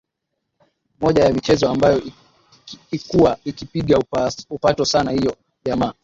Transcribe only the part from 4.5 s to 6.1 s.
upato sana hiyo jana